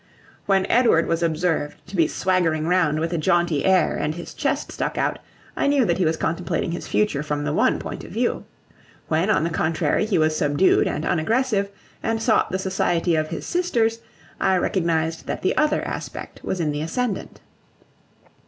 [0.47, 4.71] When Edward was observed to be swaggering round with a jaunty air and his chest
[4.71, 5.19] stuck out,
[5.55, 8.45] I knew that he was contemplating his future from the one point of view.
[9.09, 11.69] When, on the contrary, he was subdued and unaggressive,
[12.01, 13.99] and sought the society of his sisters,
[14.39, 17.41] I recognised that the other aspect was in the ascendant.